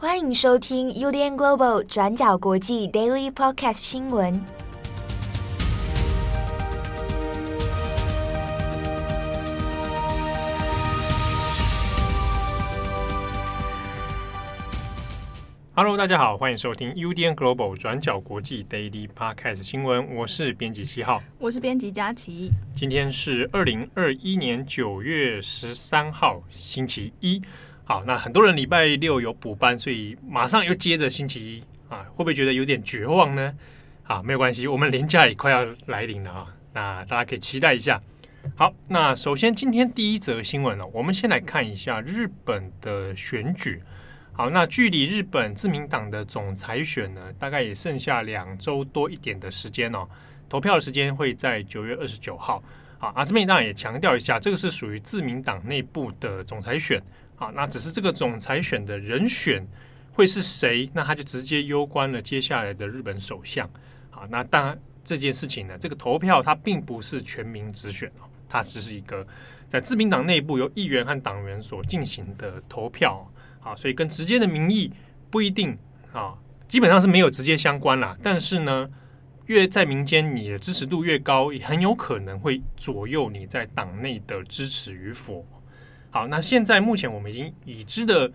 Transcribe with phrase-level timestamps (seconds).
[0.00, 4.40] 欢迎收听 UDN Global 转角国际 Daily Podcast 新闻。
[15.74, 20.14] Hello，大家好，欢迎收听 UDN Global 转角国际 Daily Podcast 新闻。
[20.14, 22.52] 我是编辑七号，我是编辑佳琪。
[22.72, 27.42] 今天是二零二一年九月十三号，星期一。
[27.88, 33.54] 好，那很多人礼拜六有补班，所以马上又接着星期一啊，会不会觉得有点绝望呢？
[34.02, 37.98] 啊，没有关系，我们连假也快要来临了啊，那大家可以期待一下。
[38.56, 43.82] 好，那首先今天第一则新闻呢，我们先来看一下日本的选举。
[44.32, 50.06] 好，那距离日本自民党的总裁选呢，大概也剩下两周多一点的时间哦。
[50.46, 52.62] 投票的时间会在九月二十九号。
[52.98, 57.02] 好，啊，这边当然也强调一下，这个是属于自民党内部的总裁选。
[57.40, 59.64] 好，那只是这个总裁选的人选
[60.12, 63.70] 会是谁，那他就直接攸关了接下来的日本首相。
[64.10, 69.24] 好，那当然这件事情呢，这个投票它并不是全民直选哦，它只是一个
[69.68, 73.24] 在自民党内部由议员和党员所进行的投票。
[73.60, 74.92] 好，所以跟直接的民意
[75.30, 75.78] 不一定
[76.12, 76.34] 啊，
[76.66, 78.18] 基本上是没有直接相关啦。
[78.20, 78.90] 但是呢，
[79.46, 85.46] 越在民间，你的支持度越高，也很有可能会左右你在党内的支持与否。
[86.10, 88.30] 好，那现在目前我们已经已知的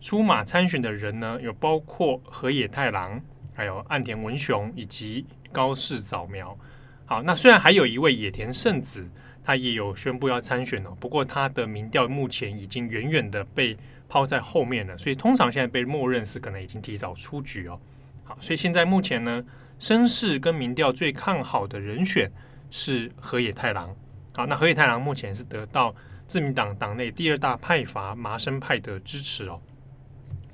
[0.00, 3.20] 出马参选的人呢，有包括河野太郎，
[3.54, 6.56] 还有岸田文雄以及高市早苗。
[7.04, 9.06] 好，那虽然还有一位野田圣子，
[9.44, 13.76] 他也有宣布要参选哦，不过他的民调目前已经远远的被
[14.08, 17.78] 抛在后面了，所以通常现在被默认是可能已经提早出局哦。
[18.24, 19.44] 好，所以现在目前呢，
[19.78, 22.30] 声势跟民调最看好的人选
[22.70, 23.94] 是河野太郎。
[24.34, 25.94] 好，那河野太郎目前是得到
[26.30, 29.60] 自民党党内第二大派阀麻生派的支持哦。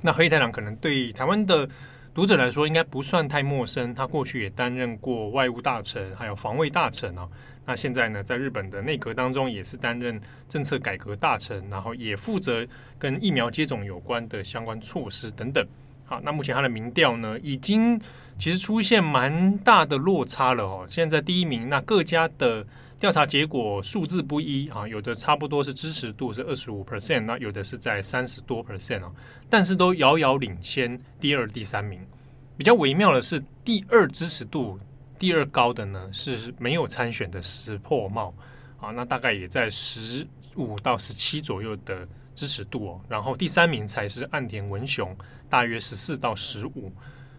[0.00, 1.68] 那黑太郎可能对台湾的
[2.14, 7.28] 读者来说应该不算太陌生，他过去也担任过外务大臣，还有防卫大臣哦。
[7.66, 10.18] 那现在呢，在日本的内阁当中，也是担任
[10.48, 12.66] 政策改革大臣，然后也负责
[12.98, 15.66] 跟疫苗接种有关的相关措施等等。
[16.06, 18.00] 好，那目前他的民调呢，已经
[18.38, 20.86] 其实出现蛮大的落差了哦。
[20.88, 22.64] 现在第一名，那各家的
[22.98, 29.12] 调查结果数字不一啊，有的差不多是支持度是二十五 percent，那有的是在三十多 percent 啊，
[29.50, 32.00] 但是都遥遥领先第二、第三名。
[32.56, 34.78] 比较微妙的是，第二支持度。
[35.18, 38.34] 第二高的呢是没有参选的石破茂
[38.78, 40.26] 啊，那大概也在十
[40.56, 43.00] 五到十七左右的支持度哦。
[43.08, 45.16] 然后第三名才是岸田文雄，
[45.48, 46.92] 大约十四到十五。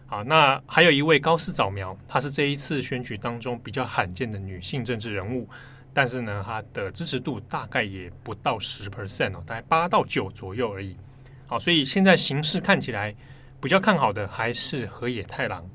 [0.10, 5.48] 好，那还有一位高市早苗，她是这一次选举当中比较罕见的女性政治人物，
[5.94, 10.96] 但是呢，她的支持度大概也不到十 percent 哦，大概八到九左右而已。
[11.46, 13.14] 好，所以现在形势看起来
[13.60, 15.70] 比较看好的还是河野太郎。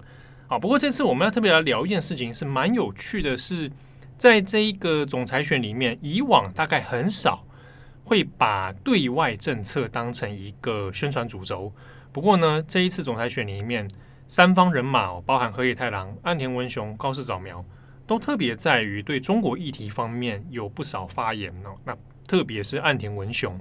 [0.48, 3.72] 啊，不过这次我们要特别来聊一件事情，是蛮有趣的是，是
[4.16, 7.44] 在这一个总裁选里面，以往大概很少
[8.02, 11.70] 会把对外政策当成一个宣传主轴。
[12.12, 13.90] 不过呢，这一次总裁选里面，
[14.34, 17.62] 三方人马包含河野太郎、岸田文雄、高市早苗，
[18.06, 21.76] 都特别在于对中国议题方面有不少发言哦。
[21.84, 21.94] 那
[22.26, 23.60] 特别是岸田文雄，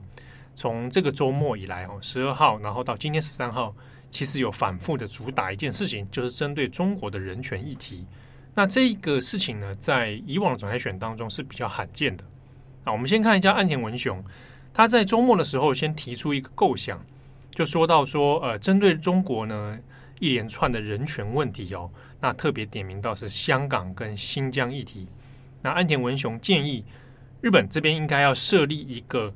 [0.55, 3.75] 从这个周末以来哦，十二号，然后到今天十三号。
[4.11, 8.07] 其实有反复的主打一件事情，就是针对中国的人权议题。
[8.53, 12.23] 那这个事情呢，在以往的总裁选当中是比较罕见的。
[12.85, 14.23] 那我们先看一下岸田文雄，
[14.73, 17.05] 他在周末的时候先提出一个构想，
[17.49, 19.77] 就说到说，呃，针对中国呢
[20.21, 25.09] 一连串的人权问题哦，那特别点名到是香港跟新疆议题。
[25.61, 26.85] 那岸田文雄建议
[27.41, 29.33] 日本这边应该要设立一个。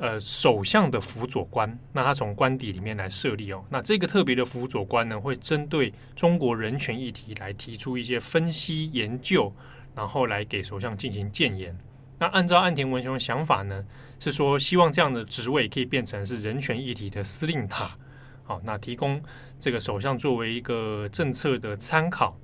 [0.00, 3.64] 呃，首相的辅佐官，那他从官邸里面来设立哦。
[3.68, 9.52] 那这个特别的辅佐官呢，会针对中国人权议题来提出一些分析研究，
[9.96, 11.76] 然后来给首相进行建言。
[12.16, 13.84] 那按照岸田文雄的想法呢，
[14.20, 17.98] 是说希望这样的职位可以变成是人权议题的司令塔，
[18.48, 19.22] 好，那提供
[19.60, 22.34] 这个首相作为一个政策的参考。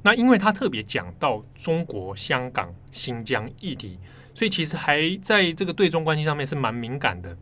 [0.00, 3.98] 那因为他特别讲到中国、香港、新疆议题。
[4.32, 7.36] 所以其实还在这个对中关系上面是蛮敏感的。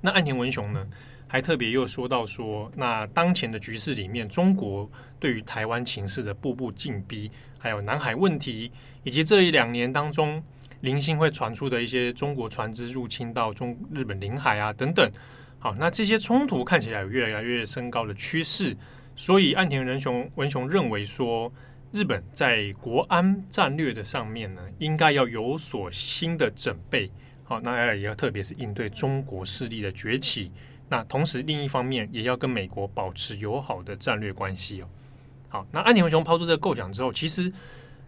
[0.00, 0.86] 那岸田文雄呢，
[1.26, 4.88] 还特别又说到说，那当前的局势里面，中国
[5.18, 7.28] 对于台湾情势的步步进逼，
[7.58, 8.70] 还有南海问题，
[9.02, 10.40] 以及这一两年当中
[10.82, 15.10] 零星会传出的一些中国船只入侵到中日本领海啊等等。
[15.58, 18.76] 好，那这些冲突看起来有越来越升高的趋势，
[19.16, 21.52] 所以岸田文雄文雄认为说。
[21.90, 27.10] 日本在国安战略的上面呢，应该要有所新的准备。
[27.44, 30.52] 好，那也要特别是应对中国势力的崛起，
[30.90, 34.88] 那同时另一方面也要跟美国保持友好的战略关系哦。
[35.48, 37.50] 好，那岸田文雄抛出这个构想之后，其实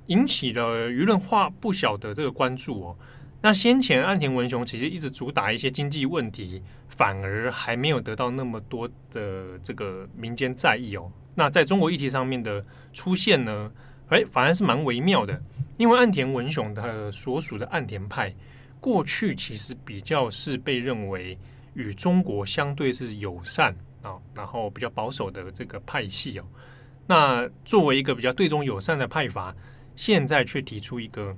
[0.08, 2.96] 引起了舆论化不小的这个关注哦。
[3.42, 11.10] 那先前岸田文雄其实一直主打一些经济问题，反而还没有得到那么多的这个民间在意哦。
[11.34, 13.72] 那在中国议题上面的出现呢，
[14.08, 15.40] 哎，反而是蛮微妙的。
[15.78, 18.34] 因为岸田文雄的所属的岸田派，
[18.78, 21.38] 过去其实比较是被认为
[21.72, 26.44] 与中国相对是友善啊，然后比较保守的这个派系哦。
[27.06, 29.56] 那作为一个比较对中友善的派阀，
[29.96, 31.34] 现在却提出一个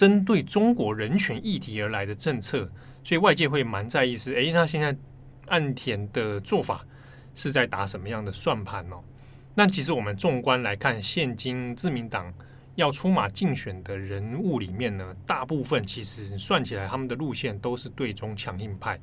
[0.00, 2.66] 针对中国人权议题而来的政策，
[3.04, 4.96] 所以外界会蛮在意是，诶，那现在
[5.48, 6.82] 岸田的做法
[7.34, 9.04] 是在打什么样的算盘哦？
[9.54, 12.32] 那其实我们纵观来看，现今自民党
[12.76, 18.98] 要出马竞选的人物里面呢，大部分其实算起来，他们的路线都是对中强硬派。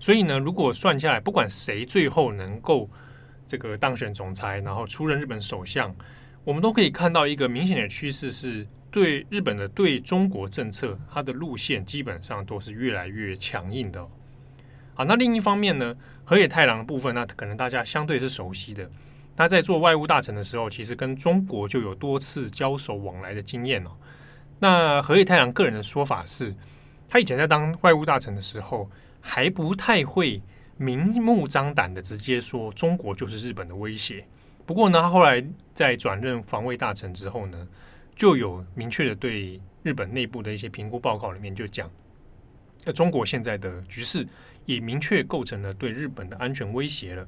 [0.00, 2.88] 所以呢，如果算下来，不管谁最后能够
[3.46, 5.94] 这个当选总裁，然后出任日本首相，
[6.44, 14.06] 我们都可以看到一个明显的趋势，是对日本的对中国政策，它的路线基本上都是越来越强硬的。
[14.94, 18.88] 好，那另一方面呢，河野太郎的部分，那可能大家相对是熟悉的。
[19.36, 23.90] 他在做外务大臣的时候，其实跟中国就有多次交手往来的经验哦。
[24.60, 26.54] 那河野太郎个人的说法是，
[27.08, 28.88] 他以前在当外务大臣的时候，
[29.20, 30.40] 还不太会。
[30.76, 34.26] 明目张胆的直接说中国就是日本的威胁。
[34.66, 37.68] 不过呢，他后来在转任防卫大臣之后呢，
[38.14, 41.90] 就有明确的对日本内部的一些评估报告里面就讲，
[42.84, 44.26] 那中国现在的局势
[44.66, 47.26] 也明确构成了对日本的安全威胁了。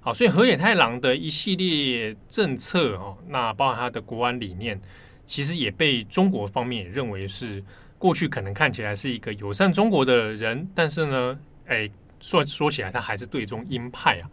[0.00, 4.80] 好，所以河野太郎的一系列政策哦，那包含他的国安理念，
[5.26, 7.62] 其实也被中国方面也认为是
[7.98, 11.90] 过去可能看起来是一个友善中国的人，但是呢，哎。
[12.22, 14.28] 说说起来，他还是对中鹰派啊。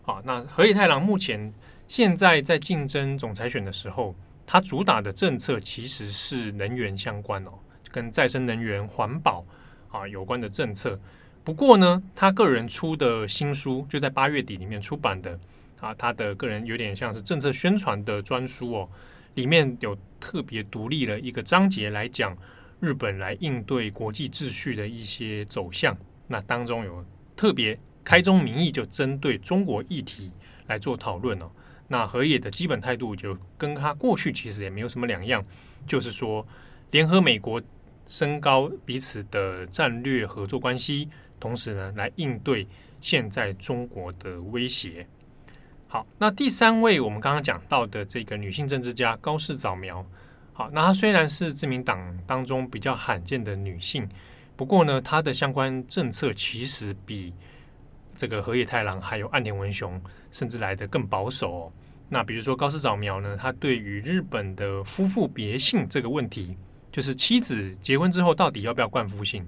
[0.00, 1.52] 好，那河野太郎目前
[1.86, 4.16] 现在在竞争总裁选的时候，
[4.46, 7.50] 他主打的政策其实是能源相关哦，
[7.90, 9.44] 跟再生能源、环保
[9.90, 10.98] 啊有关的政策。
[11.42, 15.38] 不过呢，他个人出的新书就在八月底里面出版的
[15.80, 18.88] 啊，他的个人有点像是政策宣传的专书哦，
[19.34, 22.36] 里面有特别独立了一个章节来讲
[22.80, 25.96] 日本来应对国际秩序的一些走向。
[26.26, 27.04] 那当中有。
[27.36, 30.32] 特别开宗明义就针对中国议题
[30.68, 31.50] 来做讨论哦。
[31.88, 35.44] 那河野的基本态度就跟他过去其实也没有什么两样，
[35.86, 36.46] 就是说
[36.90, 37.62] 联合美国
[38.08, 42.66] 升高彼此的战略合作关系，同时呢来应对
[43.00, 45.06] 现在中国的威胁。
[45.88, 50.04] 好，那第三位我们刚刚讲到的这个女性政治家高市早苗，
[50.52, 54.08] 好，那她虽然是自民党当中比较罕见的女性。
[54.56, 57.32] 不过呢，她的相关政策其实比
[58.16, 61.72] 这个河野太郎还有岸田文雄甚至来得更保守。
[62.08, 66.56] 那比如说高市早苗呢，他对于日本的夫妇别姓这个问题，
[66.92, 69.46] 就是妻子结婚之后到底要不要冠夫姓？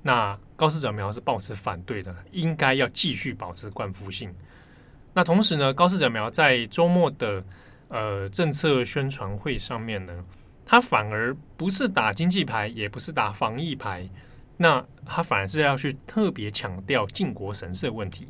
[0.00, 4.34] 那高市早苗是抱持反对的，应该要继续保持冠夫姓。
[5.12, 7.44] 那同时呢，高市早苗在周末的
[7.88, 10.24] 呃政策宣传会上面呢，
[10.64, 14.08] 他反而不是打经济牌，也不是打防疫牌。
[14.60, 18.28] 那他反而是要去特别强调靖国神社问题，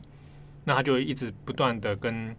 [0.62, 2.36] 那他就一直不断的跟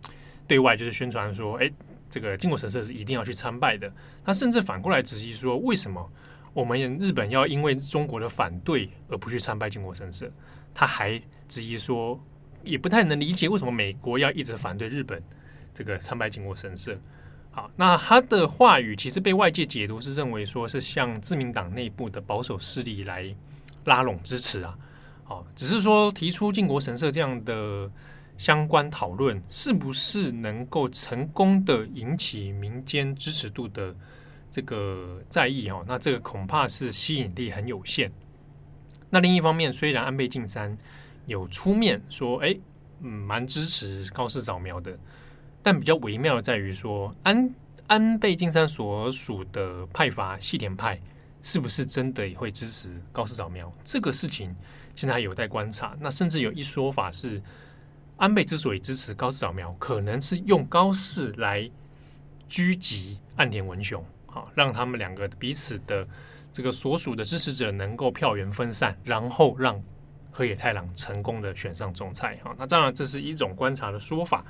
[0.47, 1.69] 对外就是宣传说，哎，
[2.07, 3.91] 这个靖国神社是一定要去参拜的。
[4.23, 6.07] 他甚至反过来质疑说，为什么
[6.53, 10.31] 我们日本要因为中国的反对而不去参拜靖国神社？
[10.73, 12.23] 他还质疑说，
[12.63, 15.21] 也不太能理解为什么美国要一直反对日本
[15.73, 16.95] 这个参拜靖国神社。
[17.49, 23.35] 好，那他的话语其实被外界解读是认为说是向自民党内部的保守势力来。
[23.85, 24.77] 拉拢支持啊，
[25.23, 27.89] 好，只是说提出靖国神社这样的
[28.37, 33.95] 相关讨论，是不是能够成功的引起民间支持度的
[34.49, 35.83] 这个在意哦？
[35.87, 38.11] 那这个恐怕是吸引力很有限。
[39.09, 40.77] 那另一方面，虽然安倍晋三
[41.25, 42.55] 有出面说，哎，
[43.01, 44.97] 嗯，蛮支持高市早苗的，
[45.61, 47.53] 但比较微妙的在于说，安
[47.87, 50.99] 安倍晋三所属的派阀细田派。
[51.41, 53.71] 是不是真的也会支持高市早苗？
[53.83, 54.55] 这个事情
[54.95, 55.95] 现在还有待观察。
[55.99, 57.41] 那甚至有一说法是，
[58.17, 61.69] 安倍之所以支持高市早苗，可能是用高市来
[62.49, 66.05] 狙击岸田文雄，好让他们两个彼此的
[66.51, 69.81] 这个所属的支持者能够票源分散，然后让
[70.31, 72.37] 河野太郎成功的选上总裁。
[72.43, 74.43] 好，那当然这是一种观察的说法。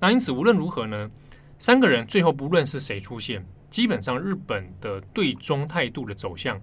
[0.00, 1.10] 那因此无论如何呢，
[1.58, 3.44] 三个人最后不论是谁出现。
[3.72, 6.60] 基本上，日本的对中态度的走向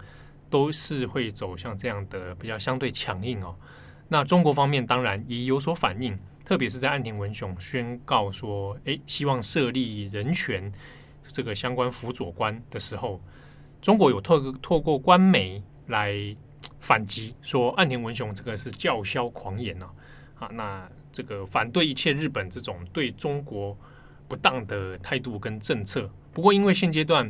[0.48, 3.56] 都是会走向这样的比较相对强硬哦。
[4.08, 10.72] 那中国方面当然也有所反应，特别是在岸田文雄宣告说，诶，希望设立人权
[11.30, 13.20] 这个相关辅佐官的时候，
[13.82, 16.14] 中国有透透过官媒来
[16.80, 19.92] 反击，说岸田文雄这个是叫嚣狂言啊，
[20.38, 23.76] 啊，那这个反对一切日本这种对中国
[24.30, 26.10] 不当的态度跟政策。
[26.32, 27.30] 不过因为现阶段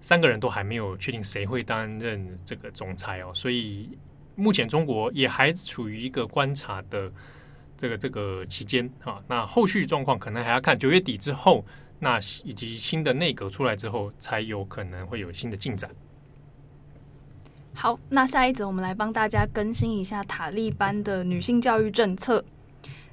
[0.00, 3.96] 三个人都还没有确定谁会担任这个总裁哦，所以。
[4.40, 7.10] 目前中国也还处于一个观察的
[7.76, 11.64] 这个这个期间啊，那后续状况可能还要看九月底之后，
[11.98, 15.90] 那以及新的内阁出来之后，才有可能会有新的进展。
[17.74, 22.44] 好，那下一则我们来帮大家更新一下塔利班的女性教育政策。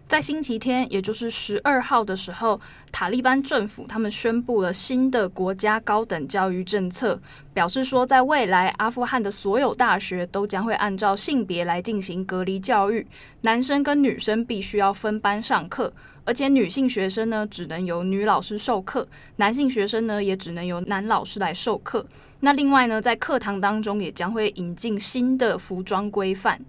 [0.07, 7.19] 在星期天，也就是十二号的时候，塔利班政府他们宣布了新的国家高等教育政策，
[7.55, 13.05] 表示说，在未来阿富汗的所有大学都将会按照性别来进行隔离教育，
[13.41, 15.91] 男生跟女生必须要分班上课，
[16.23, 19.07] 而且女性学生呢只能由女老师授课，
[19.37, 22.05] 男性学生呢也只能由男老师来授课。
[22.41, 26.61] 那另外呢，在课堂当中也将会引进新的服装规范。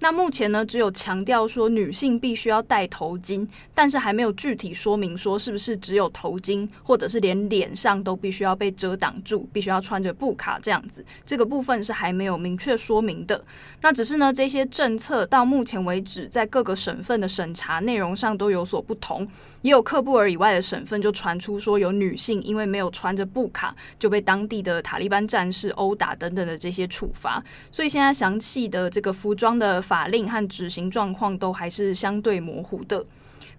[0.00, 11.04] 那目前呢，只有强调说女性必须要戴头巾，但是还没有具体说明说是不是只有头巾，或者是连脸上都必须要被遮挡住，必须要穿着布卡这样子。
[11.26, 13.42] 这个部分是还没有明确说明的。
[13.80, 19.26] 那只是呢，这些政策到目前为止，在各个省份的审查内容上都有所不同。
[19.62, 27.42] 也有喀布尔以外的省份就传出说，有女性因为没有穿着布卡，就被当地的塔利班战士殴打等等的这些处罚。
[27.72, 29.82] 所以现在详细的这个服装的。
[29.88, 33.02] 法令和执行状况都还是相对模糊的。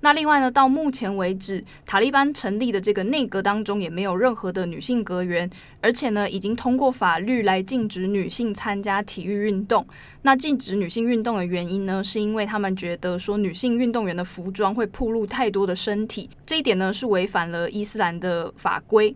[0.02, 5.50] 那另外呢，到目前为止，塔利班成立的这个内阁当中也没有任何的女性阁员，
[5.82, 9.86] 而且呢，已经通过法律来禁止女性参加体育运动。
[10.22, 19.14] 那禁止女性运动的原因呢，是因为他们觉得说女性运动员的服装会暴露太多的身体，这一点呢是违反了伊斯兰的法规。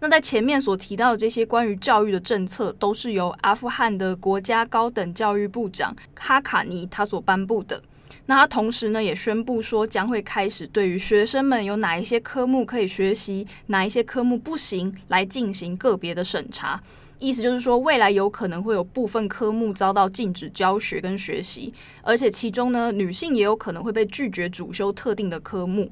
[0.00, 7.82] 那在前面所提到的这些关于教育的政策，都是由阿富汗的国家高等教育部长哈卡尼他所颁布的。
[8.26, 16.80] 那他同时呢，也宣布说将会开始对于学生们有哪一些科目可以学习，哪一些科目不行，来进行个别的审查。
[17.18, 21.72] 意思就是说，未来有可能会有部分科目遭到禁止教学跟学习，
[22.02, 25.90] 而且其中呢，女性也有可能会被拒绝主修特定的科目。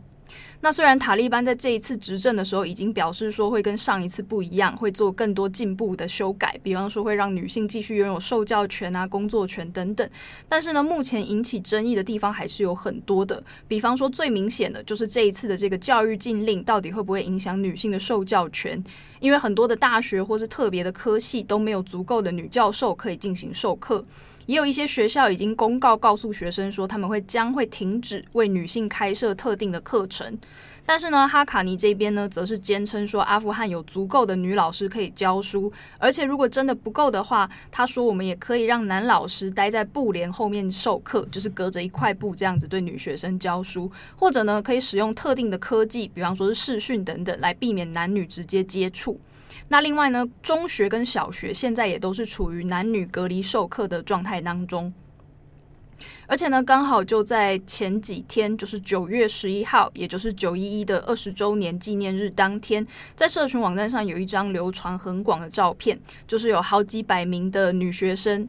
[0.63, 10.07] 那虽然塔利班在这一次执政的时候已经表示说会跟上一次不一样，会做更多进步的修改，比方说会让女性继续拥有受教权啊、工作权等等。
[10.51, 18.85] 但是呢，目前引起争议的地方还是有很多的，比方说最明显的就是这一次的这个教育禁令到底会不会影响女性的受教权？
[19.19, 24.05] 因为很多的大学或是特别的科系都没有足够的女教授可以进行授课。
[24.47, 30.37] 也有一些学校已经公告告诉学生说，他们会将会停止为女性开设特定的课程。
[30.91, 49.21] 但是呢，哈卡尼这边呢，则是坚称说，阿富汗有足够的女老师可以教书，而且如果真的不够的话，他说我们也可以让男老师待在布帘后面授课，就是隔着一块布这样子对女学生教书，或者呢，可以使用特定的科技，比方说是视讯等等，来避免男女直接接触。
[49.69, 54.93] 那另外呢，中学跟小学现在也都是处于男女隔离授课的状态当中，
[56.27, 68.49] 而且呢，刚好就在前几天，就是九月十一号，也就是九一一的二十周年纪念日当天，在社群网站上有一张流传很广的照片，就是有好几百名的女学生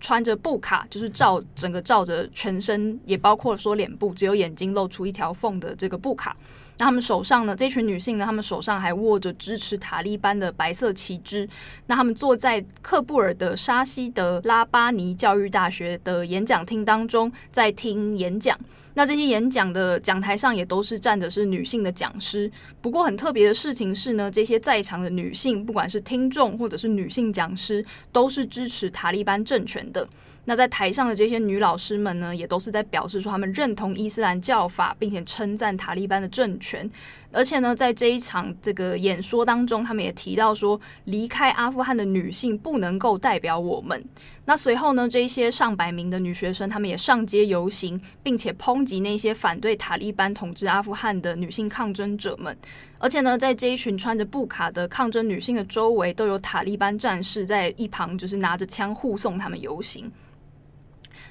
[0.00, 6.36] 穿着布卡，就是照整个照着全身，也包括说脸部，只有眼睛露出一条缝的这个布卡。
[6.80, 7.54] 那他们手上呢？
[7.54, 8.24] 这群女性呢？
[8.24, 11.46] 他们手上还握着支持塔利班的白色旗帜。
[11.88, 18.58] 那他们坐在喀布尔的沙希德拉巴尼教育大学的演讲厅当中，在听演讲。
[18.94, 22.50] 那这些演讲的讲台上也都是站着是女性的讲师。
[22.80, 30.08] 不过很特别的事情是呢，这些在场的女性，不管是听众或者是女性讲师，都是支持塔利班政权的。
[30.50, 36.90] 那在台上的这些女老师们呢，也都是在表示说他们认同伊斯兰教法，并且称赞塔利班的政权。
[37.30, 44.04] 而且呢，在这一场这个演说当中，他们也提到说，离开阿富汗的女性不能够代表我们。
[44.44, 52.58] 那随后呢，这一些上百名的女学生，她们也上街游行，并且抨击那些反对塔利班统治阿富汗的女性抗争者们。
[52.98, 60.10] 而且呢，在这一群穿着布卡的抗争女性的周围，都有塔利班战士在一旁，就是拿着枪护送他们游行。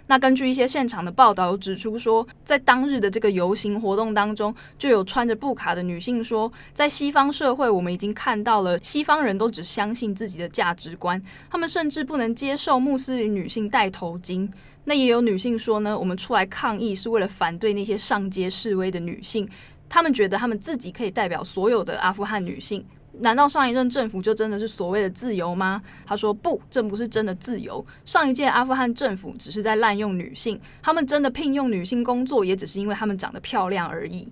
[0.09, 14.49] 那根据一些现场的报道，指出说，在当日的这个游行活动当中，就有穿着布卡的女性说，在西方社会，我们已经看到了西方人都只相信自己的价值观，他们甚至不能接受穆斯林女性戴头巾。
[14.85, 19.47] 那也有女性说呢，我们出来抗议是为了反对那些上街示威的女性，
[19.87, 22.83] 他们觉得他们自己可以代表所有的阿富汗女性。
[23.19, 25.81] 难道上一任政府就真的是所谓的自由吗？
[26.05, 27.85] 他说不，这不是真的自由。
[28.05, 34.27] 上一届阿富汗政府只是在滥用女性，他们真的聘用女性工作，也只是因为他们长得漂亮而已。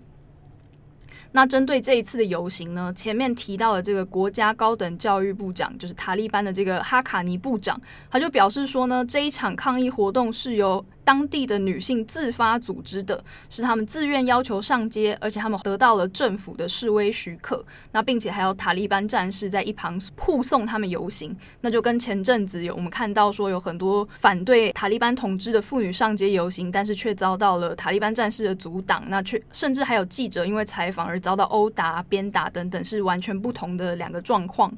[1.34, 7.80] 那针对这一次的游行呢，前面提到的这个国家高等教育部长，就是塔利班的这个哈卡尼部长，
[8.10, 17.64] 他就表示说呢，这一场抗议活动是由当地的女性自发组织的，是他们自愿要求上街，而且他们得到了政府的示威许可。
[17.94, 21.34] 那并且还有塔利班战士在一旁护送他们游行。
[21.62, 29.02] 那就跟前阵子有我们看到说有很多反对塔利班统治的妇女上街游行，但是却遭到了塔利班战士的阻挡。
[29.08, 34.70] 那却甚至还有记者因为采访而遭到殴打、鞭打等等，是完全不同的两个状况。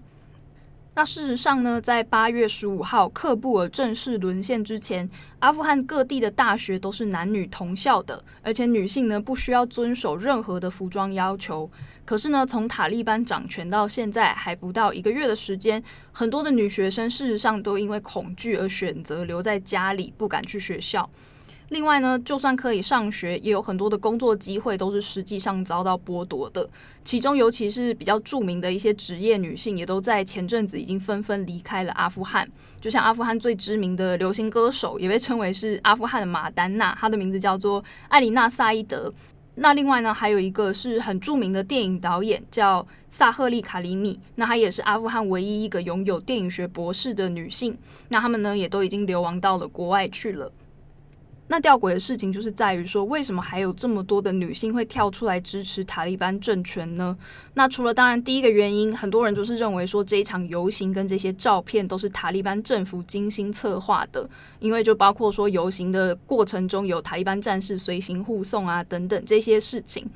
[0.99, 11.71] 那事实上呢，在八月十五号喀布尔正式沦陷之前，阿富汗各地的大学都是男女同校的，而且女性呢不需要遵守任何的服装要求。
[12.03, 21.09] 可是呢，从塔利班掌权到现在还不到一个月的时间，很多的女学生事实上都因为恐惧而选择留在家里，不敢去学校。
[21.69, 26.67] 另外呢，就算可以上学，也有很多的工作机会都是实际上遭到剥夺的。
[27.03, 32.47] 其中，尤其是比较著名的一些职业女性，也都在前阵子已经纷纷离开了阿富汗。
[32.81, 39.13] 就像阿富汗最知名的流行歌手，也被称为是阿富汗的马丹娜，她的名字叫做艾琳娜·萨伊德。
[39.55, 44.19] 那另外呢，还有一个是很著名的电影导演，叫萨赫利·卡里米。
[44.35, 47.77] 那她也是阿富汗唯一一个拥有电影学博士的女性。
[48.07, 50.51] 那她们呢，也都已经流亡到了国外去了。
[51.51, 57.17] 那吊诡的事情就是在于说，为什么还有这么多的女性会跳出来支持塔利班政权呢？
[57.55, 64.29] 那除了当然第一个原因，很多人就是认为说这一场游行跟这些照片都是塔利班政府精心策划的，
[64.59, 70.07] 因为就包括说游行的过程中有塔利班战士随行护送啊等等这些事情。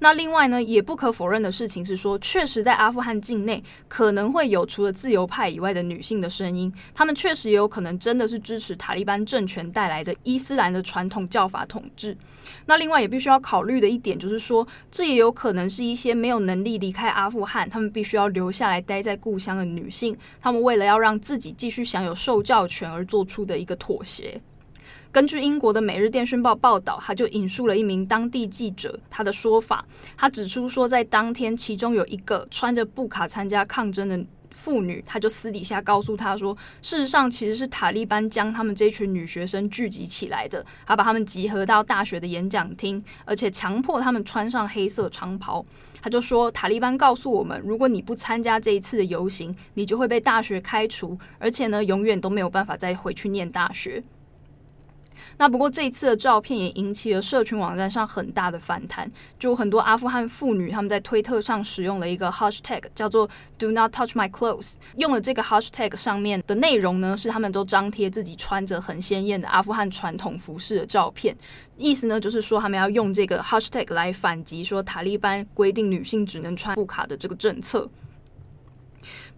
[0.00, 10.81] 那另外呢，也不可否认的事情是说，确实在阿富汗境内可能会有除了自由派以外的女性的声音，她们确实也有可能真的是支持塔利班政权带来的伊斯兰的。
[10.82, 12.16] 传统教法统治，
[12.66, 24.40] 那另外也必须要考虑的一点就是说，这也有可能是一些没有能力离开阿富汗，他们必须要留下来待在故乡的女性，他们为了要让自己继续享有受教权而做出的一个妥协。
[25.10, 29.84] 根据英国的《每日电讯报》报道，他就引述了一名当地记者他的说法，
[30.16, 34.24] 他指出说，在当天其中有一个穿着布卡参加抗争的。
[34.52, 45.64] 妇女，她就私底下告诉他说，事实上其实是塔利班将他们这群女学生聚集起来的，还把他们集合到大学的演讲厅，而且强迫他们穿上黑色长袍。
[46.00, 54.02] 他就说，塔利班告诉我们，如果你不参加这一次的游行，你就会被大学开除，而且呢，永远都没有办法再回去念大学。
[55.38, 71.36] 那不过这一次的照片也引起了社群网站上很大的反弹，就很多阿富汗妇女他们在推特上使用了一个 hashtag 叫做 Do not touch my clothes，用了这个 hashtag 上面的内容呢，是他们都张贴自己穿着很鲜艳的阿富汗传统服饰的照片，
[71.76, 77.88] 意思呢就是说他们要用这个 hashtag 来反击说塔利班规定女性只能穿布卡的这个政策。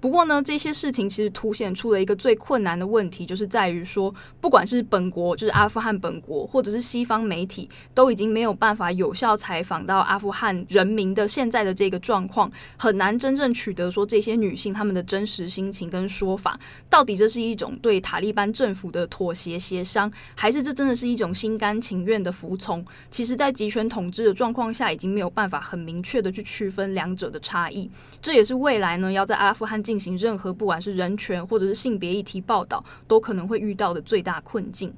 [0.01, 16.59] 不过呢，这些事情其实凸显出了一个最困难的问题，就是在于说，不管是本国，就是阿富汗本国，或者是西方媒体，都已经没有办法有效采访到阿富汗人民的现在的这个状况，很难真正取得说这些女性她们的真实心情跟说法，
[16.91, 22.85] 到底这是一种对塔利班政府的妥协协商，还是这真的是一种心甘情愿的服从？
[23.11, 27.91] 其实，在集权统治的状况下，已经没有办法很明确的去区分两者的差异。
[28.21, 34.93] 这也是未来呢，要在阿富汗进行任何不管是人权或者是性别议题报道，都可能会遇到的最大困境。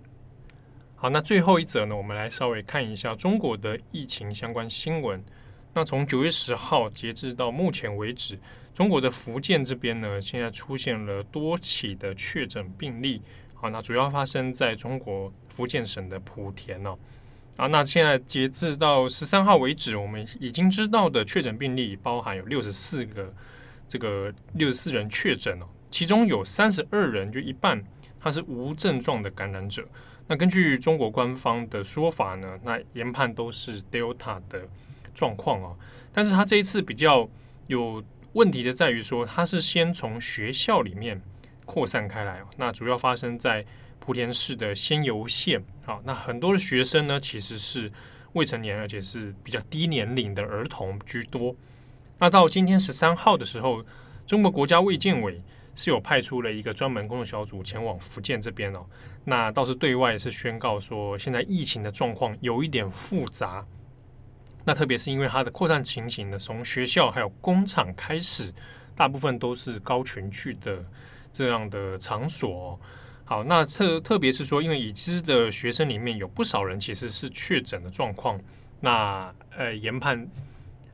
[0.94, 5.22] 好，那最后一则呢，我们来稍微看一下中国的疫情相关新闻。
[5.74, 8.38] 那从九月十号截至到目前为止，
[8.72, 13.20] 中国的福建这边呢，现在出现了多起的确诊病例。
[13.52, 16.96] 好，那主要发生在中国福建省的莆田哦。
[17.56, 23.32] 啊，那现在截至到十三号为止，我们已经知道的确诊病例包含有六十四个。
[23.88, 27.82] 这个六十四人确诊哦，其中有三十二人，就一半，
[28.20, 29.86] 他是无症状的感染者。
[30.26, 34.68] 那根据中国官方的说法呢，那研判都是 Delta 的
[35.14, 35.76] 状况哦。
[36.12, 37.28] 但是他这一次比较
[37.68, 41.20] 有问题的在于说，他是先从学校里面
[41.64, 42.46] 扩散开来哦。
[42.56, 43.64] 那主要发生在
[44.04, 45.62] 莆田市的仙游县。
[45.86, 47.92] 啊，那很多的学生呢，其实是
[48.32, 51.54] 未成年，而且是比较低年龄的儿童居多。
[52.18, 53.84] 那到今天十三号的时候，
[54.26, 55.42] 中国国家卫健委
[55.74, 58.86] 是有派出了一个专门工作小组前往福建这边哦。
[59.24, 63.64] 那倒是对外是宣告说，现在疫情的状况有一点复杂。
[64.64, 68.52] 那特别是因为它的扩散情形呢，从学校还有工厂开始，
[68.94, 70.84] 大部分都是高群聚的
[71.30, 72.80] 这样的场所哦。
[73.24, 78.40] 好，那特特别是说，因为已知的学生里面有不少人其实是确诊的状况。
[78.80, 80.26] 那呃，研判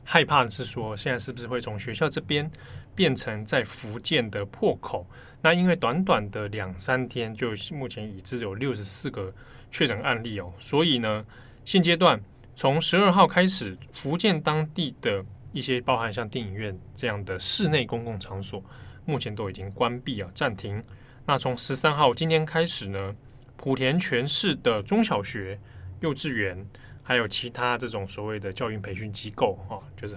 [0.05, 2.51] 害怕的是说，现在是不是会从学校这边
[2.95, 5.07] 变成在福建的破口？
[5.41, 9.33] 那因为短短的两三天，就目前已知有六十四个
[9.71, 11.25] 确诊案例哦，所以呢，
[11.65, 12.21] 现阶段。
[12.55, 18.63] 从十二号开始，福建当地的一些包含像电影院这样的室内公共场所，
[19.07, 20.81] 目前都已经关闭啊，暂停。
[21.25, 23.17] 那从十三号今天开始呢，
[23.59, 25.59] 莆田全市的中小学、
[26.01, 26.63] 幼稚园，
[27.03, 30.17] 还有其他这种所谓的教育培训机构，哈，就是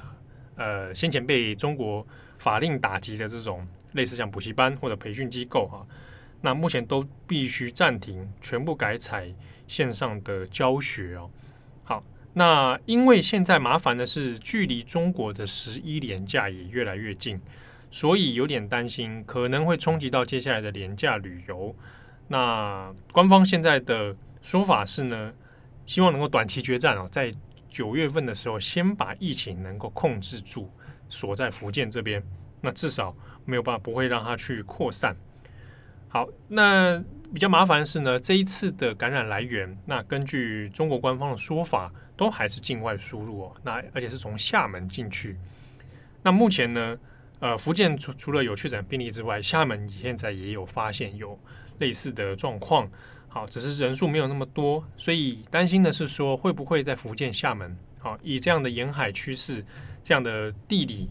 [0.56, 2.06] 呃先前被中国
[2.38, 5.86] 法令打击的这种类似像补习班或者培训机构哈，
[6.42, 9.34] 那目前都必须暂停，全部改采
[9.68, 11.30] 线上的教学哦。
[11.84, 17.40] 好那因为现在麻烦的是，距离中国的十一连假也越来越近，
[17.90, 21.74] 所以有点担心可能会冲击到接下来的连假旅游。
[22.28, 25.34] 那官方现在的说法是呢，
[25.86, 27.34] 希望能够短期决战哦，在
[27.70, 30.70] 九月份的时候先把疫情能够控制住，
[31.10, 32.24] 锁在福建这边，
[32.62, 35.16] 那至少没有办法不会让它去扩散。
[36.08, 41.92] 好，那比较麻烦的是呢，这一次的感染来源，那根据中国官方的说法。
[42.18, 45.36] 都还是境外输入哦，那而且是从厦门进去。
[46.24, 46.98] 那目前呢，
[47.40, 51.38] 呃，福建除除了有确诊病例之外，厦门现在也有发现有
[51.80, 52.90] 类似的状况。
[53.36, 59.62] 好，只是人数没有那么多，所以担心的是说，会不会在福建厦门，好，以这样的沿海趋势，
[60.02, 61.10] 这样的地理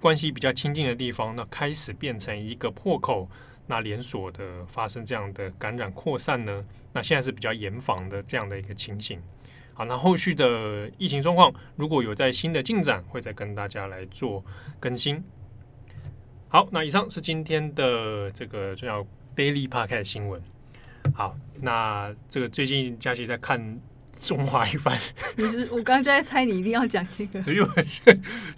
[0.00, 3.28] 关系比较亲近的地方，那开始变成一个破口，
[3.66, 6.64] 那连锁的发生这样的感染扩散呢？
[6.92, 9.20] 那现在是比较严防的这样的一个情形。
[9.74, 14.44] 好，那后续的疫情状况，如果有在新的进展，会再跟大家来做
[14.78, 15.20] 更新。
[16.46, 20.40] 好，那以上是今天的这个重要 Daily Podcast 新闻。
[21.14, 23.78] 好，那这个最近佳琪在看
[24.18, 24.96] 中华一番，
[25.36, 27.68] 你是我刚刚就在猜你一定要讲这个，所以我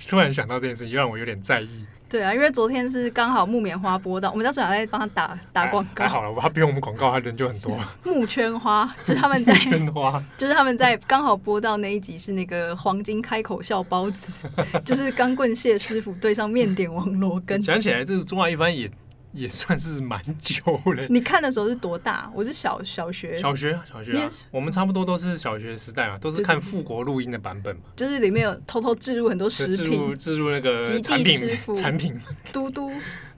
[0.09, 1.87] 突然想到这件事情，让我有点在意。
[2.09, 6.05] 对啊，因为昨天是刚好木棉花播到，我们家小孩在帮他打打广告。
[6.05, 7.79] 还好了，他不用我们广告，他人就很多。
[8.05, 14.47] 木圈花就是他们在圈花，就是他们在刚好播到那一集是那个黄金开口笑包子，
[14.85, 17.63] 就是钢棍谢师傅对上面点王罗根。
[17.63, 18.91] 想起来，这个中华一番也。
[19.33, 21.07] 也算是蛮久了。
[21.09, 22.31] 你看的时候是多大？
[22.35, 24.31] 我是小小学，小学，小学啊。
[24.51, 27.83] 我们差不多都是小学时代嘛，都是看富国录音的版本嘛。
[27.97, 32.19] 就是里面有偷偷置入很多食品，置入那个产品产品。
[32.53, 32.93] 嘟嘟。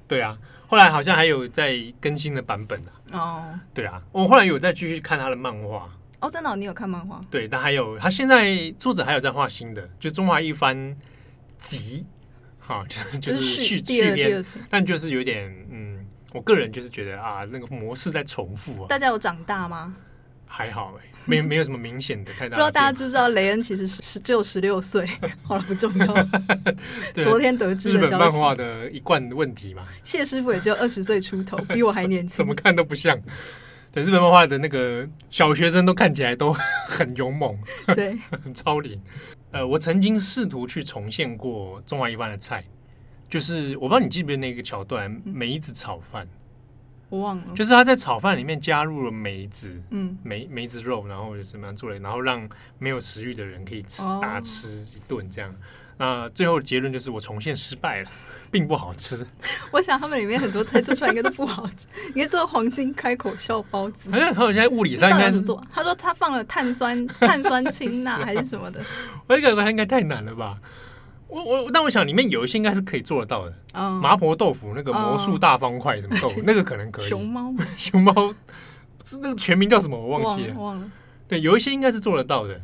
[0.08, 2.90] 对啊，后来好像还有在更新的版本啊。
[3.12, 3.60] 哦。
[3.72, 5.88] 对啊，我后来有再继续看他的漫画。
[6.20, 7.20] 哦，真的，你有看漫画？
[7.30, 10.96] 对，但还有他现在作者还有在画新的，就中华一番
[11.60, 12.04] 集。
[12.66, 12.84] 好，
[13.20, 18.86] 就 是续续编，但就是有点嗯，我个人就是觉得啊，那个模式在重复啊。
[18.88, 19.94] 大家有长大吗？
[20.46, 22.50] 还好哎、欸，没没有什么明显的太大的。
[22.50, 25.04] 不知道大家知不知道雷恩其实是只有十六岁？
[25.42, 26.06] 好了，不重要。
[27.22, 27.98] 昨天得知的。
[27.98, 29.86] 日本漫画的一贯问题嘛。
[30.02, 32.36] 谢师傅也只有二十岁出头，比我还年轻。
[32.36, 33.20] 怎么看都不像。
[33.90, 36.52] 对，日本漫画的那个小学生都看起来都
[36.88, 37.58] 很勇猛，
[37.94, 39.00] 对，很超龄。
[39.54, 42.64] 呃，我曾经试图去重现过中华一番的菜，
[43.28, 46.26] 就是我不知道你记不记得那个桥段，梅子炒饭，
[47.08, 52.48] 我忘了，就是他在炒饭里面加入了梅子，嗯，梅梅子肉，然后就怎么样做的，然后让
[52.80, 55.54] 没有食欲的人可以吃大吃一顿这样。
[55.96, 58.10] 那最后的结论就是我重现失败了，
[58.50, 59.26] 并不好吃。
[59.70, 61.86] 我想他们里面很多菜做出来应该都不好吃。
[62.08, 65.62] 应该做黄金开口笑包子，好像他现在物理上应该是做。
[65.72, 68.80] 他说他放了碳酸 碳酸氢钠还是什么的。
[69.26, 70.58] 我感觉他应该太难了吧？
[71.28, 73.52] 我我但我想里面有一些应该是可以做得到的。
[73.74, 77.08] 嗯、麻婆豆腐那个魔术大方块什么豆腐，那个可能可以。
[77.08, 78.34] 熊猫熊猫
[79.04, 79.96] 是那个全名叫什么？
[79.98, 80.54] 我忘记了。
[80.54, 80.90] 忘了。
[81.26, 82.60] 对，有一些应该是做得到的。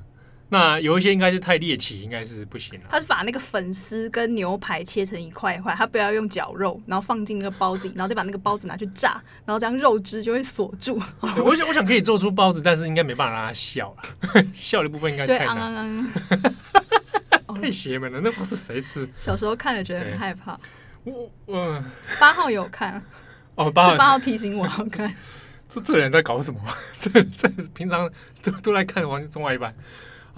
[0.53, 2.87] 那有一些应该是太猎奇，应该是不行了。
[2.91, 11.01] 他是把那个粉丝跟牛排切成一块一块，他不要用绞肉，然后放进那个包子里，然后再把那个包子拿去炸，然后这样肉汁就会锁住。
[11.21, 16.07] 我想，我想可以做出包子，但是应该没办法让他笑了，笑的部分应该太难。
[17.61, 19.09] 太邪门了，那包子谁吃？
[19.19, 20.59] 小时候看了觉得很害怕。
[21.05, 21.85] 我我
[22.19, 23.01] 八号有看
[23.55, 25.15] 哦，八号八号提醒我要看。
[25.69, 26.61] 这这人在搞什么？
[26.99, 28.11] 这这平常
[28.43, 29.71] 都都来看《王中华一番》。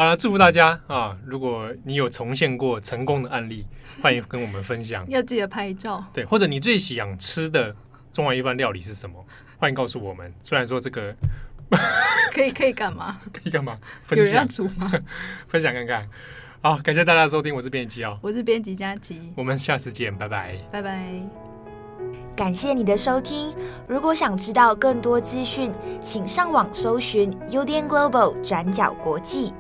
[0.02, 1.16] 好了，祝福大家啊！
[1.24, 3.64] 如果你有重现过成功的案例，
[4.02, 5.06] 欢迎跟我们分享。
[5.08, 6.04] 要记得拍照。
[6.12, 7.72] 对，或者你最想吃的
[8.12, 9.24] 中华一番料理是什么？
[9.58, 10.34] 欢迎告诉我们。
[10.42, 11.14] 虽然说这个
[12.34, 13.20] 可以可以干嘛？
[13.32, 13.78] 可以干嘛？
[14.02, 14.90] 分享有人要煮吗？
[15.46, 16.08] 分享看看。
[16.62, 21.12] 好，感谢大家的收听，我是编辑哦，我是编辑佳琪，我们下次见，拜拜，拜拜。
[22.34, 23.54] 感谢你的收听。
[23.86, 29.54] 如果想知道更多资讯，请上网搜寻 UDN Global 转角国际。